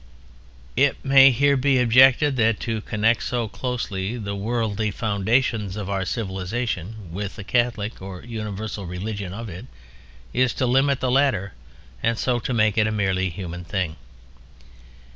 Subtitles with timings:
[0.75, 6.05] It may here be objected that to connect so closely the worldly foundations of our
[6.05, 9.67] civilization with the Catholic or universal religion of it,
[10.33, 11.53] is to limit the latter
[12.01, 13.95] and to make of it a merely human thing.